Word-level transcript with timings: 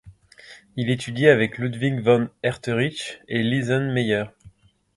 Il 0.77 0.89
étudie 0.89 1.27
avec 1.27 1.59
Ludwig 1.59 1.99
von 2.03 2.27
Herterich 2.41 3.19
et 3.27 3.43
Lizen-Meyer. 3.43 4.29